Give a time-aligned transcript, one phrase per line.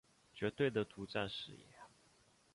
[0.33, 1.63] 绝对的独占事业